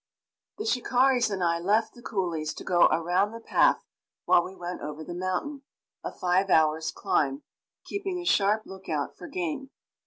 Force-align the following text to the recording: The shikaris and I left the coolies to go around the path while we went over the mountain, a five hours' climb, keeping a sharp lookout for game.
The 0.57 0.65
shikaris 0.65 1.29
and 1.29 1.43
I 1.43 1.59
left 1.59 1.93
the 1.93 2.01
coolies 2.01 2.55
to 2.55 2.63
go 2.63 2.87
around 2.87 3.33
the 3.33 3.39
path 3.39 3.85
while 4.25 4.43
we 4.43 4.55
went 4.55 4.81
over 4.81 5.03
the 5.03 5.13
mountain, 5.13 5.61
a 6.03 6.11
five 6.11 6.49
hours' 6.49 6.89
climb, 6.89 7.43
keeping 7.85 8.19
a 8.19 8.25
sharp 8.25 8.63
lookout 8.65 9.15
for 9.15 9.27
game. 9.27 9.69